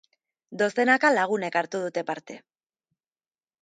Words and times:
Dozenaka 0.61 1.13
lagunek 1.19 1.61
hartu 1.63 1.85
dute 1.87 2.07
parte. 2.11 2.43